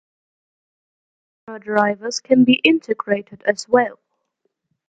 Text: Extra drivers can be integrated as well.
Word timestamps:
Extra 1.47 1.59
drivers 1.59 2.21
can 2.21 2.43
be 2.43 2.53
integrated 2.53 3.43
as 3.43 3.69
well. 3.69 3.99